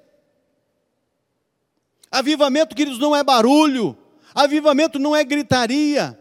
[2.09, 3.98] Avivamento, queridos, não é barulho,
[4.33, 6.16] avivamento não é gritaria,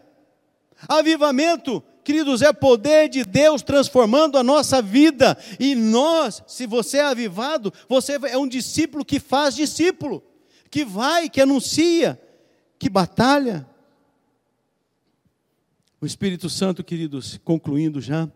[0.87, 7.03] avivamento, queridos, é poder de Deus transformando a nossa vida, e nós, se você é
[7.03, 10.23] avivado, você é um discípulo que faz discípulo,
[10.71, 12.19] que vai, que anuncia,
[12.79, 13.63] que batalha.
[16.01, 18.27] O Espírito Santo, queridos, concluindo já,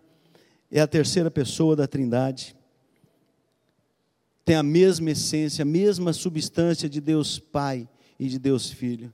[0.69, 2.55] é a terceira pessoa da Trindade.
[4.45, 9.11] Tem a mesma essência, a mesma substância de Deus Pai e de Deus Filho.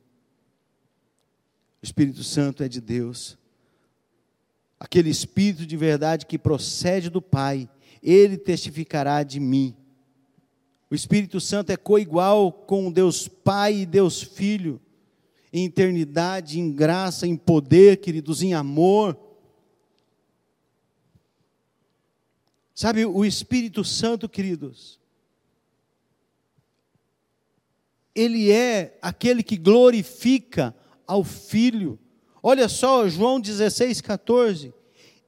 [1.81, 3.38] O Espírito Santo é de Deus.
[4.79, 7.69] Aquele Espírito de verdade que procede do Pai,
[8.01, 9.75] ele testificará de mim.
[10.89, 14.81] O Espírito Santo é coigual com Deus Pai e Deus Filho
[15.51, 19.17] em eternidade, em graça, em poder, queridos, em amor.
[22.73, 24.99] Sabe, o Espírito Santo, queridos,
[28.13, 31.99] ele é aquele que glorifica ao Filho.
[32.41, 34.73] Olha só, João 16, 14.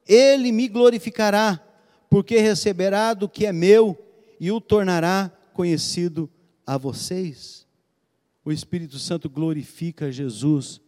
[0.08, 1.60] Ele me glorificará,
[2.10, 3.98] porque receberá do que é meu
[4.40, 6.30] e o tornará conhecido
[6.66, 7.68] a vocês.
[8.44, 10.82] O Espírito Santo glorifica Jesus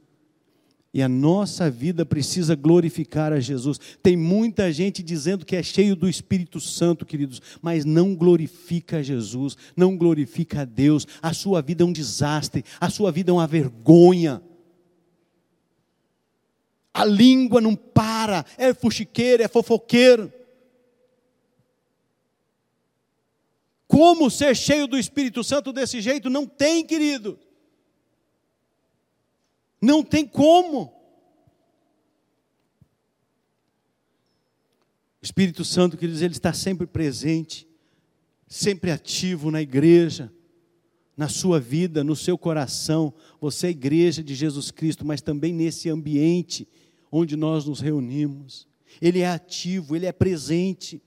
[0.93, 3.79] e a nossa vida precisa glorificar a Jesus.
[4.01, 9.01] Tem muita gente dizendo que é cheio do Espírito Santo, queridos, mas não glorifica a
[9.01, 11.07] Jesus, não glorifica a Deus.
[11.19, 14.39] A sua vida é um desastre, a sua vida é uma vergonha.
[16.93, 20.31] A língua não para, é fuxiqueiro, é fofoqueiro.
[23.87, 26.29] Como ser cheio do Espírito Santo desse jeito?
[26.29, 27.39] Não tem, querido.
[29.81, 30.93] Não tem como.
[35.21, 37.67] O Espírito Santo, queridos, ele está sempre presente,
[38.47, 40.31] sempre ativo na igreja,
[41.15, 43.13] na sua vida, no seu coração.
[43.39, 46.67] Você é igreja de Jesus Cristo, mas também nesse ambiente
[47.15, 48.67] onde nós nos reunimos.
[48.99, 50.99] Ele é ativo, ele é presente.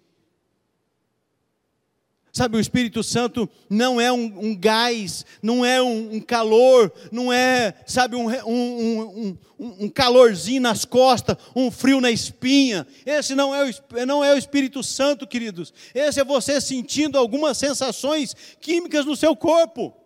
[2.33, 7.33] Sabe, o Espírito Santo não é um, um gás, não é um, um, calor, não
[7.33, 12.87] é, sabe, um, um, calorzinho nas costas, um frio na espinha.
[13.05, 15.73] Esse não é, o, não é o Espírito Santo, queridos.
[15.93, 20.06] Esse é você sentindo algumas sensações químicas no seu corpo.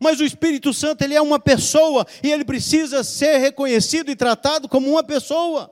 [0.00, 4.66] Mas o Espírito Santo, ele é uma pessoa e ele precisa ser reconhecido e tratado
[4.66, 5.70] como uma pessoa.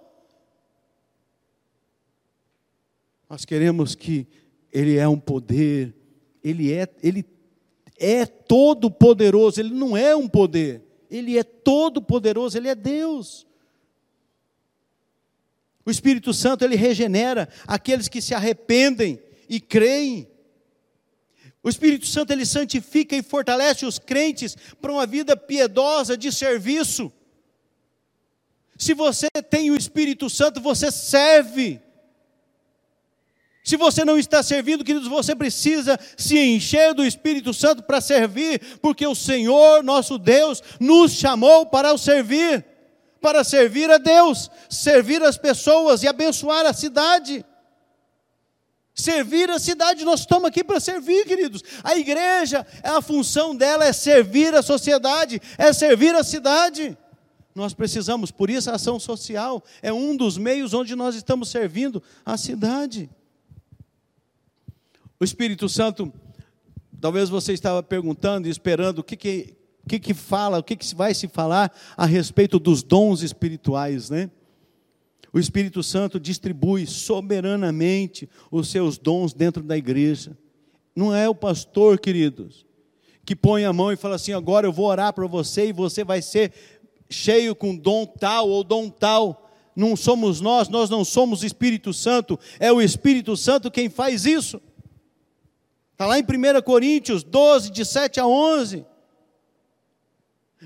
[3.29, 4.27] Nós queremos que
[4.71, 5.95] ele é um poder,
[6.45, 7.25] ele é, ele
[7.99, 13.47] é todo poderoso, ele não é um poder, ele é todo poderoso, ele é Deus.
[15.87, 20.29] O Espírito Santo ele regenera aqueles que se arrependem e creem.
[21.69, 27.13] O Espírito Santo ele santifica e fortalece os crentes para uma vida piedosa de serviço.
[28.79, 31.79] Se você tem o Espírito Santo, você serve.
[33.63, 38.79] Se você não está servindo, queridos, você precisa se encher do Espírito Santo para servir,
[38.81, 42.65] porque o Senhor, nosso Deus, nos chamou para o servir,
[43.21, 47.45] para servir a Deus, servir as pessoas e abençoar a cidade.
[48.99, 51.63] Servir a cidade, nós estamos aqui para servir, queridos.
[51.85, 56.99] A igreja, a função dela é servir a sociedade, é servir a cidade.
[57.55, 62.03] Nós precisamos, por isso a ação social é um dos meios onde nós estamos servindo
[62.27, 63.09] a cidade.
[65.21, 66.13] O Espírito Santo,
[67.01, 69.57] talvez você estava perguntando e esperando o que, que,
[69.89, 74.29] que, que fala, o que, que vai se falar a respeito dos dons espirituais, né?
[75.39, 80.37] O Espírito Santo distribui soberanamente os seus dons dentro da igreja.
[80.97, 82.67] Não é o pastor, queridos,
[83.25, 86.03] que põe a mão e fala assim: agora eu vou orar para você e você
[86.03, 86.53] vai ser
[87.09, 89.49] cheio com dom tal ou dom tal.
[89.77, 94.61] Não somos nós, nós não somos Espírito Santo, é o Espírito Santo quem faz isso.
[95.93, 98.85] Está lá em 1 Coríntios 12, de 7 a 11.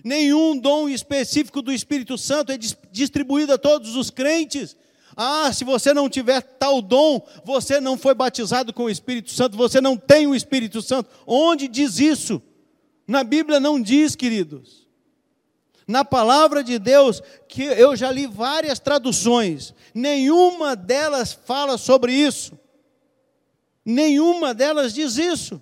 [0.03, 2.59] Nenhum dom específico do Espírito Santo é
[2.91, 4.77] distribuído a todos os crentes.
[5.15, 9.57] Ah, se você não tiver tal dom, você não foi batizado com o Espírito Santo,
[9.57, 11.11] você não tem o Espírito Santo.
[11.27, 12.41] Onde diz isso?
[13.07, 14.89] Na Bíblia não diz, queridos.
[15.87, 22.59] Na palavra de Deus, que eu já li várias traduções, nenhuma delas fala sobre isso.
[23.85, 25.61] Nenhuma delas diz isso.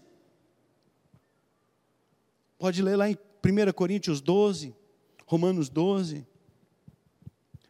[2.59, 4.75] Pode ler lá em 1 Coríntios 12,
[5.27, 6.27] Romanos 12.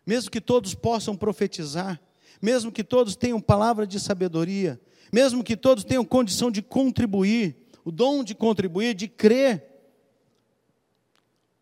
[0.07, 2.01] Mesmo que todos possam profetizar,
[2.41, 4.81] mesmo que todos tenham palavra de sabedoria,
[5.13, 9.71] mesmo que todos tenham condição de contribuir, o dom de contribuir, de crer,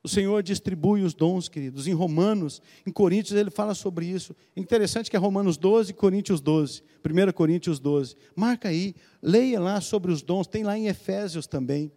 [0.03, 1.87] o Senhor distribui os dons, queridos.
[1.87, 4.35] Em Romanos, em Coríntios, ele fala sobre isso.
[4.57, 6.83] Interessante que é Romanos 12 e Coríntios 12.
[7.05, 8.17] 1 Coríntios 12.
[8.35, 10.47] Marca aí, leia lá sobre os dons.
[10.47, 11.93] Tem lá em Efésios também.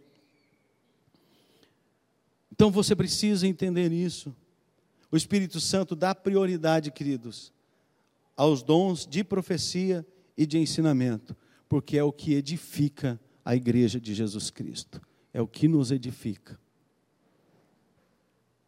[2.51, 4.35] Então você precisa entender isso.
[5.11, 7.51] O Espírito Santo dá prioridade, queridos,
[8.35, 10.05] aos dons de profecia
[10.37, 11.35] e de ensinamento,
[11.67, 15.01] porque é o que edifica a igreja de Jesus Cristo.
[15.33, 16.59] É o que nos edifica.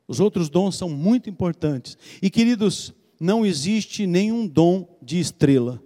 [0.07, 1.97] Os outros dons são muito importantes.
[2.22, 5.82] E, queridos, não existe nenhum dom de estrela.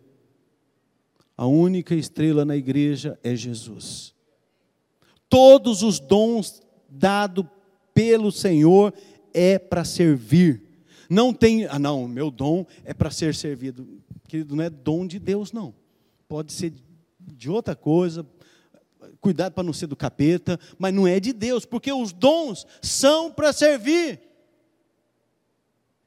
[1.35, 4.13] A única estrela na igreja é Jesus.
[5.29, 7.45] Todos os dons dados
[7.97, 8.93] pelo Senhor
[9.33, 10.61] é para servir.
[11.09, 13.87] Não tem, ah, não, meu dom é para ser servido.
[14.27, 15.73] Querido, não é dom de Deus, não.
[16.27, 16.73] Pode ser
[17.19, 18.23] de outra coisa,
[19.19, 23.31] cuidado para não ser do capeta, mas não é de Deus, porque os dons são
[23.31, 24.21] para servir.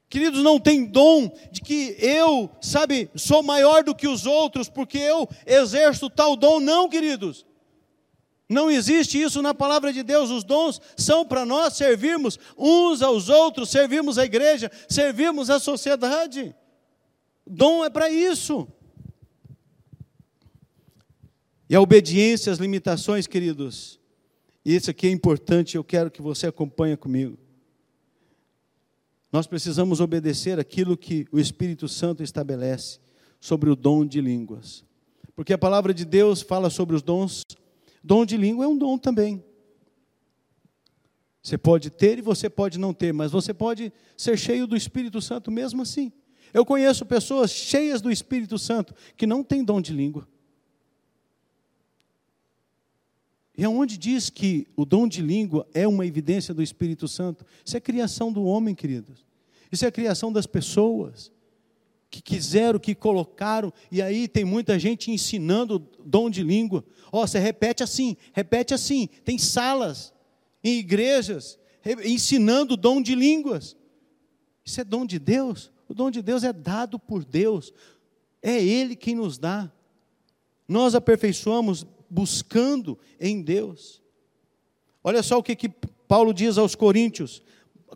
[0.07, 4.97] Queridos, não tem dom de que eu, sabe, sou maior do que os outros, porque
[4.97, 6.61] eu exerço tal dom.
[6.61, 7.45] Não, queridos.
[8.51, 10.29] Não existe isso na palavra de Deus.
[10.29, 16.53] Os dons são para nós servirmos uns aos outros, servirmos a igreja, servirmos a sociedade.
[17.47, 18.67] Dom é para isso.
[21.69, 23.97] E a obediência às limitações, queridos.
[24.65, 27.39] Isso aqui é importante, eu quero que você acompanhe comigo.
[29.31, 32.99] Nós precisamos obedecer aquilo que o Espírito Santo estabelece
[33.39, 34.83] sobre o dom de línguas.
[35.37, 37.43] Porque a palavra de Deus fala sobre os dons.
[38.03, 39.43] Dom de língua é um dom também.
[41.41, 45.21] Você pode ter e você pode não ter, mas você pode ser cheio do Espírito
[45.21, 46.11] Santo mesmo assim.
[46.53, 50.27] Eu conheço pessoas cheias do Espírito Santo que não têm dom de língua.
[53.57, 57.45] E aonde diz que o dom de língua é uma evidência do Espírito Santo?
[57.65, 59.25] Isso é criação do homem, queridos.
[59.71, 61.31] Isso é criação das pessoas
[62.11, 66.83] que quiseram, que colocaram, e aí tem muita gente ensinando dom de língua.
[67.09, 69.07] Ó, oh, você repete assim, repete assim.
[69.23, 70.13] Tem salas
[70.61, 71.57] em igrejas
[72.03, 73.77] ensinando dom de línguas.
[74.65, 75.71] Isso é dom de Deus.
[75.87, 77.73] O dom de Deus é dado por Deus.
[78.41, 79.71] É Ele quem nos dá.
[80.67, 84.01] Nós aperfeiçoamos buscando em Deus.
[85.01, 85.69] Olha só o que, que
[86.07, 87.41] Paulo diz aos Coríntios.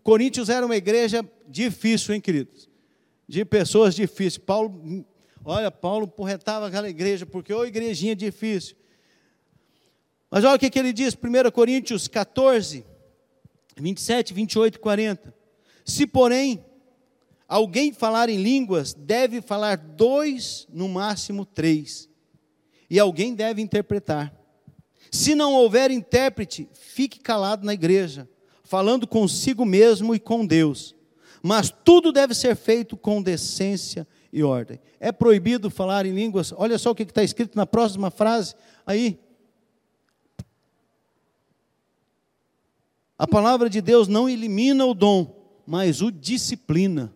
[0.04, 2.70] Coríntios era uma igreja difícil, hein, queridos?
[3.28, 4.38] De pessoas difíceis.
[4.38, 5.06] Paulo,
[5.44, 8.76] olha, Paulo porretava aquela igreja, porque ô igrejinha difícil.
[10.30, 12.86] Mas olha o que, que ele diz, 1 Coríntios 14,
[13.78, 15.34] 27, 28 e 40.
[15.84, 16.66] Se, porém,
[17.48, 22.10] alguém falar em línguas, deve falar dois, no máximo três
[22.90, 24.34] e alguém deve interpretar.
[25.12, 28.28] Se não houver intérprete, fique calado na igreja,
[28.64, 30.96] falando consigo mesmo e com Deus.
[31.48, 34.80] Mas tudo deve ser feito com decência e ordem.
[35.00, 36.52] É proibido falar em línguas.
[36.58, 39.20] Olha só o que está escrito na próxima frase aí.
[43.16, 47.14] A palavra de Deus não elimina o dom, mas o disciplina.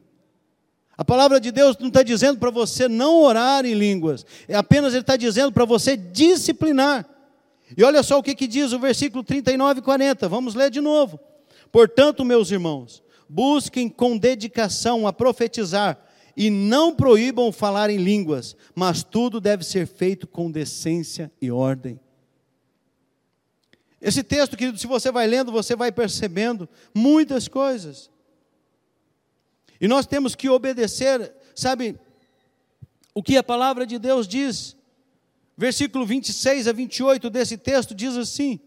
[0.96, 4.94] A palavra de Deus não está dizendo para você não orar em línguas, é apenas
[4.94, 7.04] Ele está dizendo para você disciplinar.
[7.76, 10.82] E olha só o que, que diz o versículo 39 e 40, vamos ler de
[10.82, 11.20] novo.
[11.72, 16.04] Portanto, meus irmãos, busquem com dedicação a profetizar,
[16.36, 22.00] e não proíbam falar em línguas, mas tudo deve ser feito com decência e ordem.
[24.02, 28.10] Esse texto, querido, se você vai lendo, você vai percebendo muitas coisas.
[29.82, 32.00] E nós temos que obedecer, sabe,
[33.14, 34.78] o que a palavra de Deus diz.
[35.58, 38.62] Versículo 26 a 28 desse texto diz assim: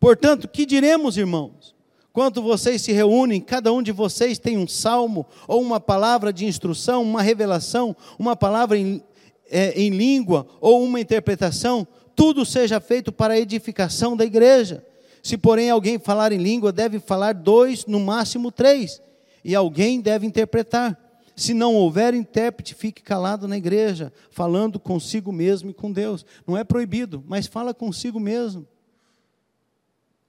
[0.00, 1.73] Portanto, que diremos, irmãos?
[2.14, 6.46] Quando vocês se reúnem, cada um de vocês tem um salmo, ou uma palavra de
[6.46, 9.02] instrução, uma revelação, uma palavra em,
[9.50, 11.84] é, em língua, ou uma interpretação,
[12.14, 14.86] tudo seja feito para a edificação da igreja.
[15.24, 19.02] Se, porém, alguém falar em língua, deve falar dois, no máximo três
[19.44, 20.96] e alguém deve interpretar.
[21.34, 26.24] Se não houver intérprete, fique calado na igreja, falando consigo mesmo e com Deus.
[26.46, 28.64] Não é proibido, mas fala consigo mesmo.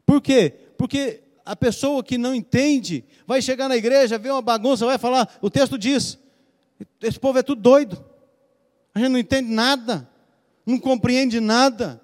[0.04, 0.52] Por quê?
[0.80, 5.38] Porque a pessoa que não entende vai chegar na igreja, vê uma bagunça, vai falar,
[5.42, 6.18] o texto diz:
[7.02, 8.04] esse povo é tudo doido.
[8.94, 10.10] A gente não entende nada,
[10.66, 12.02] não compreende nada.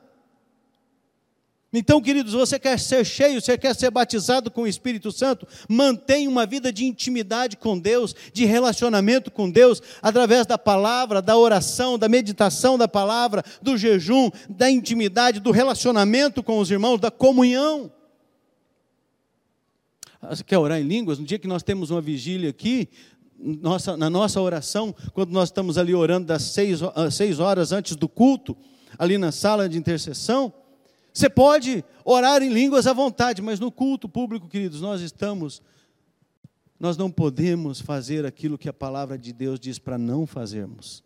[1.74, 5.48] Então, queridos, você quer ser cheio, você quer ser batizado com o Espírito Santo?
[5.70, 11.38] Mantenha uma vida de intimidade com Deus, de relacionamento com Deus, através da palavra, da
[11.38, 17.10] oração, da meditação da palavra, do jejum, da intimidade, do relacionamento com os irmãos, da
[17.10, 17.90] comunhão.
[20.46, 21.18] Quer orar em línguas?
[21.18, 22.90] No dia que nós temos uma vigília aqui,
[23.38, 27.96] nossa, na nossa oração, quando nós estamos ali orando das seis, ah, seis horas antes
[27.96, 28.56] do culto,
[28.98, 30.54] ali na sala de intercessão,
[31.14, 35.62] você pode orar em línguas à vontade, mas no culto público, queridos, nós estamos,
[36.80, 41.04] nós não podemos fazer aquilo que a palavra de Deus diz para não fazermos.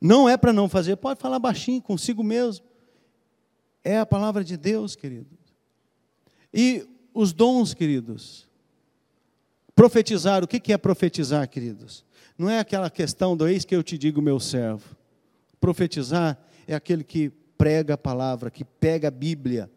[0.00, 2.66] Não é para não fazer, pode falar baixinho consigo mesmo.
[3.82, 5.38] É a palavra de Deus, queridos.
[6.52, 6.86] E
[7.18, 8.46] os dons, queridos.
[9.74, 12.04] Profetizar, o que é profetizar, queridos?
[12.38, 14.96] Não é aquela questão do eis que eu te digo, meu servo.
[15.60, 19.68] Profetizar é aquele que prega a palavra, que pega a Bíblia.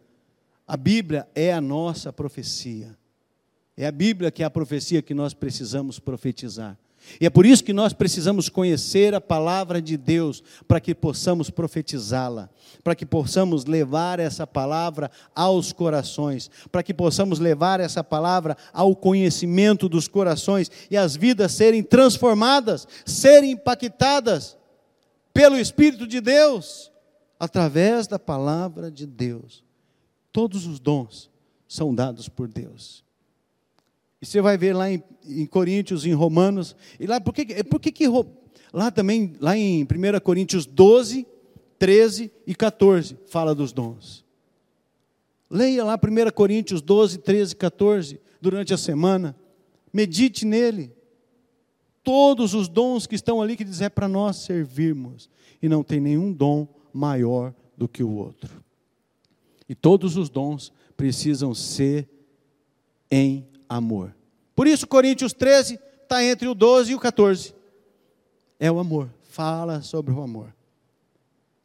[0.68, 2.96] A Bíblia é a nossa profecia.
[3.76, 6.78] É a Bíblia que é a profecia que nós precisamos profetizar.
[7.20, 11.50] E é por isso que nós precisamos conhecer a palavra de Deus, para que possamos
[11.50, 12.50] profetizá-la,
[12.84, 18.96] para que possamos levar essa palavra aos corações, para que possamos levar essa palavra ao
[18.96, 24.58] conhecimento dos corações e as vidas serem transformadas, serem impactadas
[25.34, 26.92] pelo Espírito de Deus,
[27.40, 29.64] através da palavra de Deus.
[30.32, 31.30] Todos os dons
[31.68, 33.04] são dados por Deus.
[34.22, 37.80] E você vai ver lá em, em Coríntios, em Romanos, e lá, por que, por
[37.80, 38.06] que, que
[38.72, 39.88] lá também, lá em 1
[40.24, 41.26] Coríntios 12,
[41.80, 44.24] 13 e 14, fala dos dons.
[45.50, 49.36] Leia lá 1 Coríntios 12, 13 e 14, durante a semana,
[49.92, 50.94] medite nele.
[52.04, 55.30] Todos os dons que estão ali, que diz é para nós servirmos,
[55.62, 58.64] e não tem nenhum dom maior do que o outro.
[59.68, 62.08] E todos os dons precisam ser
[63.10, 63.48] em
[63.78, 64.14] amor.
[64.54, 67.56] Por isso, Coríntios 13 está entre o 12 e o 14.
[68.60, 70.54] É o amor, fala sobre o amor.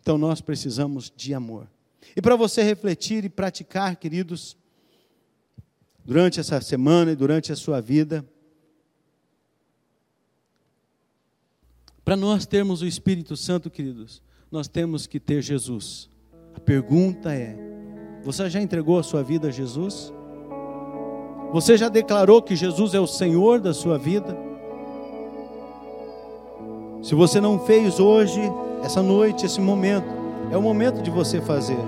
[0.00, 1.66] Então nós precisamos de amor.
[2.14, 4.56] E para você refletir e praticar, queridos,
[6.04, 8.24] durante essa semana e durante a sua vida,
[12.04, 16.08] para nós termos o Espírito Santo, queridos, nós temos que ter Jesus.
[16.54, 17.56] A pergunta é:
[18.22, 20.12] você já entregou a sua vida a Jesus?
[21.52, 24.36] Você já declarou que Jesus é o Senhor da sua vida?
[27.02, 28.40] Se você não fez hoje,
[28.82, 30.08] essa noite, esse momento,
[30.50, 31.78] é o momento de você fazer.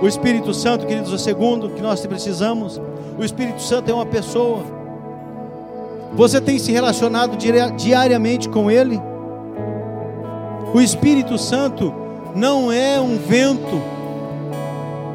[0.00, 2.80] O Espírito Santo, queridos, o segundo que nós precisamos,
[3.18, 4.64] o Espírito Santo é uma pessoa.
[6.14, 7.36] Você tem se relacionado
[7.76, 9.00] diariamente com Ele?
[10.74, 11.94] O Espírito Santo
[12.34, 13.80] não é um vento,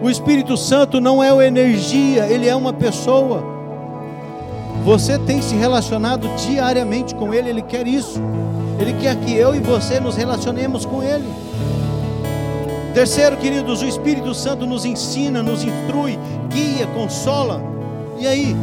[0.02, 3.43] o Espírito Santo não é uma energia, ele é uma pessoa.
[4.84, 8.22] Você tem se relacionado diariamente com ele, ele quer isso.
[8.80, 11.28] Ele quer que eu e você nos relacionemos com ele.
[12.93, 16.18] Terceiro, queridos, o Espírito Santo nos ensina, nos instrui,
[16.50, 17.62] guia, consola.
[18.20, 18.56] E aí,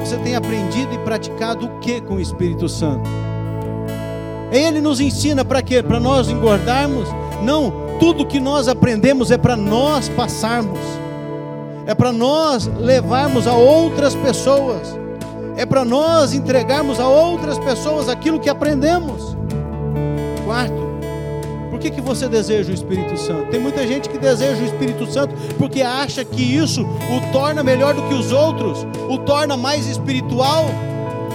[0.00, 3.08] você tem aprendido e praticado o que com o Espírito Santo?
[4.50, 5.82] Ele nos ensina para quê?
[5.82, 7.08] Para nós engordarmos?
[7.42, 10.78] Não, tudo que nós aprendemos é para nós passarmos,
[11.86, 14.98] é para nós levarmos a outras pessoas,
[15.56, 19.36] é para nós entregarmos a outras pessoas aquilo que aprendemos.
[20.44, 20.88] Quarto,
[21.70, 23.50] por que, que você deseja o Espírito Santo?
[23.50, 27.94] Tem muita gente que deseja o Espírito Santo porque acha que isso o torna melhor
[27.94, 30.66] do que os outros, o torna mais espiritual,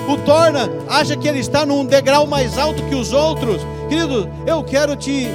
[0.09, 3.61] o torna, acha que ele está num degrau mais alto que os outros.
[3.87, 5.29] Querido, eu quero te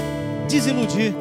[0.48, 1.14] desiludir.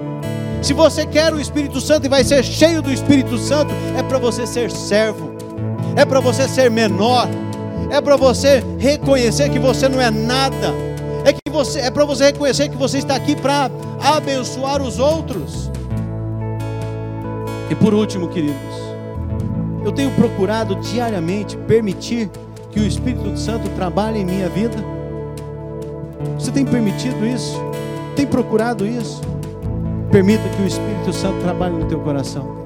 [0.62, 4.18] Se você quer o Espírito Santo e vai ser cheio do Espírito Santo, é para
[4.18, 5.32] você ser servo,
[5.96, 7.28] é para você ser menor,
[7.92, 10.74] é para você reconhecer que você não é nada,
[11.24, 13.70] é que você é para você reconhecer que você está aqui para
[14.02, 15.72] abençoar os outros.
[17.70, 18.56] E por último, queridos,
[19.84, 22.30] eu tenho procurado diariamente permitir
[22.72, 24.78] que o Espírito Santo trabalhe em minha vida.
[26.38, 27.58] Você tem permitido isso?
[28.18, 29.22] Tem procurado isso?
[30.12, 32.66] Permita que o Espírito Santo trabalhe no teu coração.